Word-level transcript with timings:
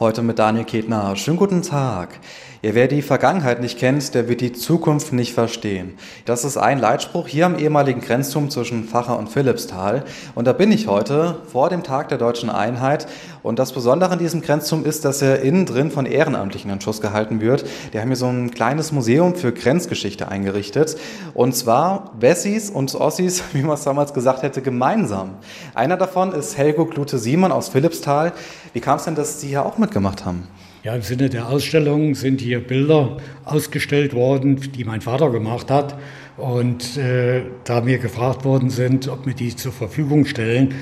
Heute 0.00 0.22
mit 0.22 0.38
Daniel 0.38 0.64
Ketner. 0.64 1.16
Schönen 1.16 1.38
guten 1.38 1.62
Tag. 1.62 2.20
Ja, 2.62 2.74
wer 2.74 2.86
die 2.88 3.02
Vergangenheit 3.02 3.60
nicht 3.60 3.78
kennt, 3.78 4.14
der 4.14 4.28
wird 4.28 4.40
die 4.40 4.52
Zukunft 4.52 5.12
nicht 5.12 5.32
verstehen. 5.32 5.94
Das 6.24 6.44
ist 6.44 6.56
ein 6.56 6.80
Leitspruch 6.80 7.28
hier 7.28 7.46
am 7.46 7.56
ehemaligen 7.56 8.00
Grenzturm 8.00 8.50
zwischen 8.50 8.84
Facher 8.84 9.16
und 9.16 9.28
Philippsthal. 9.28 10.04
Und 10.36 10.46
da 10.46 10.52
bin 10.52 10.72
ich 10.72 10.88
heute 10.88 11.36
vor 11.50 11.68
dem 11.68 11.84
Tag 11.84 12.08
der 12.08 12.18
deutschen 12.18 12.50
Einheit. 12.50 13.06
Und 13.44 13.60
das 13.60 13.72
Besondere 13.72 14.10
an 14.10 14.18
diesem 14.18 14.40
Grenzturm 14.40 14.84
ist, 14.84 15.04
dass 15.04 15.22
er 15.22 15.42
innen 15.42 15.66
drin 15.66 15.92
von 15.92 16.04
Ehrenamtlichen 16.04 16.70
in 16.70 16.80
Schuss 16.80 17.00
gehalten 17.00 17.40
wird. 17.40 17.64
Die 17.92 18.00
haben 18.00 18.08
hier 18.08 18.16
so 18.16 18.26
ein 18.26 18.50
kleines 18.50 18.90
Museum 18.90 19.36
für 19.36 19.52
Grenzgeschichte 19.52 20.28
eingerichtet. 20.28 20.96
Und 21.34 21.54
zwar 21.54 22.12
Wessis 22.18 22.70
und 22.70 22.92
Ossis, 22.94 23.42
wie 23.52 23.62
man 23.62 23.74
es 23.74 23.84
damals 23.84 24.14
gesagt 24.14 24.42
hätte, 24.42 24.62
gemeinsam. 24.62 25.36
Einer 25.74 25.96
davon 25.96 26.32
ist 26.32 26.58
Helgo 26.58 26.86
Klute-Simon 26.86 27.52
aus 27.52 27.68
Philippsthal. 27.68 28.32
Wie 28.72 28.80
kam 28.80 28.96
es 28.96 29.04
denn, 29.04 29.14
dass 29.14 29.40
Sie 29.40 29.48
hier 29.48 29.64
auch 29.64 29.78
mitgemacht 29.88 30.24
haben? 30.24 30.44
Ja, 30.84 30.94
im 30.94 31.02
Sinne 31.02 31.28
der 31.28 31.48
Ausstellung 31.48 32.14
sind 32.14 32.40
hier 32.40 32.60
Bilder 32.60 33.16
ausgestellt 33.44 34.14
worden, 34.14 34.60
die 34.72 34.84
mein 34.84 35.00
Vater 35.00 35.30
gemacht 35.30 35.70
hat. 35.70 35.98
Und 36.36 36.96
äh, 36.96 37.42
da 37.64 37.80
mir 37.80 37.98
gefragt 37.98 38.44
worden 38.44 38.70
sind, 38.70 39.08
ob 39.08 39.26
wir 39.26 39.34
die 39.34 39.56
zur 39.56 39.72
Verfügung 39.72 40.24
stellen, 40.24 40.74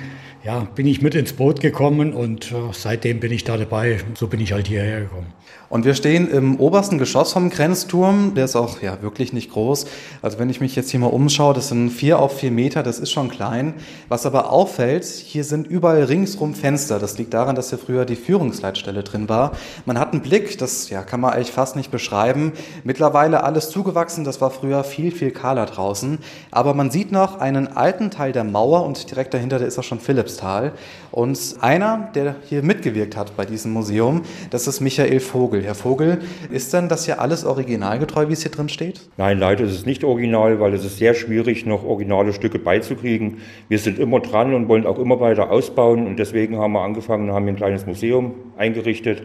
ja, 0.47 0.61
bin 0.77 0.87
ich 0.87 1.03
mit 1.03 1.17
ins 1.17 1.33
Boot 1.33 1.61
gekommen 1.61 2.13
und 2.13 2.53
äh, 2.53 2.55
seitdem 2.71 3.19
bin 3.19 3.33
ich 3.33 3.43
da 3.43 3.57
dabei. 3.57 3.99
So 4.15 4.29
bin 4.29 4.39
ich 4.39 4.53
halt 4.53 4.69
hierher 4.69 5.01
gekommen. 5.01 5.27
Und 5.69 5.85
wir 5.85 5.95
stehen 5.95 6.31
im 6.31 6.61
obersten 6.61 6.99
Geschoss 6.99 7.33
vom 7.33 7.51
Grenzturm. 7.51 8.35
Der 8.35 8.45
ist 8.45 8.55
auch 8.55 8.81
ja 8.83 9.03
wirklich 9.03 9.33
nicht 9.33 9.51
groß. 9.51 9.87
Also 10.23 10.39
wenn 10.39 10.49
ich 10.49 10.61
mich 10.61 10.77
jetzt 10.77 10.91
hier 10.91 11.01
mal 11.01 11.09
umschaue, 11.09 11.55
das 11.55 11.69
sind 11.69 11.91
vier 11.91 12.21
auf 12.21 12.39
vier 12.39 12.53
Meter, 12.53 12.85
das 12.85 13.01
ist 13.01 13.11
schon 13.11 13.29
klein. 13.29 13.75
Was 14.09 14.27
aber 14.27 14.53
auffällt, 14.53 15.05
hier 15.05 15.43
sind 15.43 15.67
überall 15.67 16.05
ringsrum 16.05 16.55
Fenster. 16.55 17.01
Das 17.01 17.19
liegt 17.19 17.35
daran, 17.35 17.57
dass 17.57 17.71
hier 17.71 17.79
früher 17.79 18.05
die 18.05 18.15
Führungsleitstelle 18.15 19.03
drin 19.03 19.29
war. 19.29 19.53
Man 19.87 19.99
hat 19.99 20.13
einen 20.13 20.23
Blick, 20.23 20.57
das 20.59 20.89
ja, 20.91 21.03
kann 21.03 21.21
man 21.21 21.33
eigentlich 21.33 21.51
fast 21.51 21.75
nicht 21.75 21.91
beschreiben. 21.91 22.53
Mittlerweile 22.85 23.43
alles 23.43 23.71
zugewachsen, 23.71 24.23
das 24.23 24.41
war 24.41 24.51
früher 24.51 24.85
viel, 24.85 25.11
viel 25.11 25.33
kahler 25.33 25.67
draußen. 25.67 26.19
Aber 26.53 26.75
man 26.75 26.93
sieht 26.93 27.11
noch 27.11 27.41
einen 27.41 27.67
alten 27.67 28.13
Teil 28.13 28.31
der 28.31 28.45
Mauer 28.45 28.87
und 28.87 29.11
direkt 29.11 29.35
dahinter, 29.35 29.59
der 29.59 29.67
ist 29.67 29.79
auch 29.81 29.85
schon 29.85 29.99
Philippsthal. 30.37 30.73
Und 31.11 31.57
einer, 31.61 32.11
der 32.15 32.37
hier 32.45 32.63
mitgewirkt 32.63 33.17
hat 33.17 33.37
bei 33.37 33.45
diesem 33.47 33.73
Museum, 33.73 34.23
das 34.51 34.67
ist 34.67 34.81
Michael 34.81 35.21
Vogel. 35.21 35.63
Herr 35.63 35.75
Vogel, 35.75 36.19
ist 36.51 36.73
denn 36.73 36.89
das 36.89 37.07
hier 37.07 37.21
alles 37.21 37.45
originalgetreu, 37.45 38.29
wie 38.29 38.35
es 38.35 38.43
hier 38.43 38.51
drin 38.51 38.69
steht? 38.69 39.01
Nein, 39.17 39.39
leider 39.39 39.65
ist 39.65 39.73
es 39.73 39.87
nicht 39.87 40.05
original, 40.05 40.61
weil 40.61 40.75
es 40.75 40.85
ist 40.85 40.99
sehr 40.99 41.15
schwierig, 41.15 41.65
noch 41.65 41.85
originale 41.85 42.33
Stücke 42.33 42.59
beizukriegen. 42.59 43.39
Wir 43.69 43.79
sind 43.79 43.99
immer 43.99 44.21
dran 44.21 44.53
und 44.53 44.69
wollen 44.69 44.87
auch 44.87 44.99
immer 44.99 45.21
weiter 45.21 45.51
ausbauen 45.51 46.07
und 46.07 46.19
deswegen 46.19 46.59
haben 46.59 46.73
wir 46.73 46.83
angefangen, 46.83 47.33
haben 47.33 47.49
ein 47.49 47.57
kleines 47.57 47.87
Museum 47.87 48.35
eingerichtet, 48.59 49.23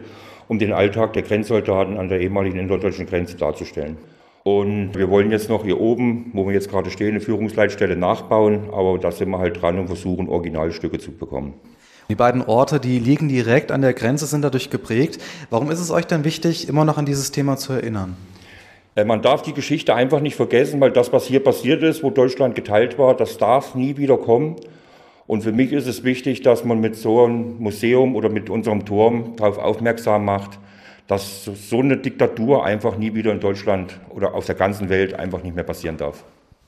um 0.48 0.58
den 0.58 0.72
Alltag 0.72 1.12
der 1.12 1.22
Grenzsoldaten 1.22 1.98
an 1.98 2.08
der 2.08 2.20
ehemaligen 2.20 2.58
innerdeutschen 2.58 3.06
Grenze 3.06 3.36
darzustellen. 3.36 3.96
Und 4.44 4.96
wir 4.96 5.08
wollen 5.08 5.30
jetzt 5.30 5.48
noch 5.48 5.64
hier 5.64 5.80
oben, 5.80 6.30
wo 6.32 6.46
wir 6.46 6.54
jetzt 6.54 6.68
gerade 6.68 6.90
stehen, 6.90 7.10
eine 7.10 7.20
Führungsleitstelle 7.20 7.96
nachbauen, 7.96 8.70
aber 8.72 8.98
da 8.98 9.12
sind 9.12 9.30
wir 9.30 9.38
halt 9.38 9.62
dran 9.62 9.78
und 9.78 9.86
versuchen, 9.86 10.28
Originalstücke 10.28 10.98
zu 10.98 11.12
bekommen. 11.12 11.54
Die 12.08 12.16
beiden 12.16 12.42
Orte, 12.42 12.80
die 12.80 12.98
liegen 12.98 13.28
direkt 13.28 13.70
an 13.70 13.82
der 13.82 13.94
Grenze, 13.94 14.26
sind 14.26 14.42
dadurch 14.42 14.70
geprägt. 14.70 15.22
Warum 15.50 15.70
ist 15.70 15.78
es 15.78 15.90
euch 15.92 16.06
denn 16.06 16.24
wichtig, 16.24 16.68
immer 16.68 16.84
noch 16.84 16.98
an 16.98 17.06
dieses 17.06 17.30
Thema 17.30 17.56
zu 17.56 17.72
erinnern? 17.72 18.16
Äh, 18.96 19.04
man 19.04 19.22
darf 19.22 19.42
die 19.42 19.52
Geschichte 19.52 19.94
einfach 19.94 20.20
nicht 20.20 20.34
vergessen, 20.34 20.80
weil 20.80 20.90
das, 20.90 21.12
was 21.12 21.26
hier 21.26 21.40
passiert 21.40 21.82
ist, 21.82 22.02
wo 22.02 22.10
Deutschland 22.10 22.56
geteilt 22.56 22.98
war, 22.98 23.16
das 23.16 23.38
darf 23.38 23.76
nie 23.76 23.96
wieder 23.96 24.18
kommen. 24.18 24.56
Und 25.28 25.42
für 25.42 25.52
mich 25.52 25.72
ist 25.72 25.86
es 25.86 26.02
wichtig, 26.02 26.42
dass 26.42 26.64
man 26.64 26.80
mit 26.80 26.96
so 26.96 27.24
einem 27.24 27.58
Museum 27.58 28.16
oder 28.16 28.28
mit 28.28 28.50
unserem 28.50 28.84
Turm 28.84 29.36
darauf 29.36 29.58
aufmerksam 29.58 30.24
macht, 30.24 30.58
dass 31.06 31.44
so 31.44 31.80
eine 31.80 31.96
Diktatur 31.96 32.64
einfach 32.64 32.96
nie 32.96 33.14
wieder 33.14 33.32
in 33.32 33.40
Deutschland 33.40 33.98
oder 34.10 34.34
auf 34.34 34.46
der 34.46 34.54
ganzen 34.54 34.88
Welt 34.88 35.14
einfach 35.14 35.42
nicht 35.42 35.54
mehr 35.54 35.64
passieren 35.64 35.96
darf. 35.96 36.24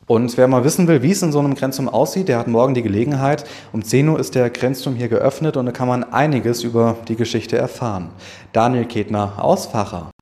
Und 0.06 0.36
wer 0.36 0.48
mal 0.48 0.64
wissen 0.64 0.86
will, 0.86 1.02
wie 1.02 1.12
es 1.12 1.22
in 1.22 1.32
so 1.32 1.38
einem 1.38 1.54
Grenzturm 1.54 1.88
aussieht, 1.88 2.28
der 2.28 2.38
hat 2.38 2.46
morgen 2.46 2.74
die 2.74 2.82
Gelegenheit. 2.82 3.44
Um 3.72 3.82
10 3.82 4.08
Uhr 4.08 4.20
ist 4.20 4.34
der 4.34 4.50
Grenzturm 4.50 4.96
hier 4.96 5.08
geöffnet 5.08 5.56
und 5.56 5.64
da 5.64 5.72
kann 5.72 5.88
man 5.88 6.04
einiges 6.04 6.62
über 6.62 6.98
die 7.08 7.16
Geschichte 7.16 7.56
erfahren. 7.56 8.10
Daniel 8.52 8.84
Ketner 8.84 9.42
aus 9.42 9.66
Facher. 9.66 10.10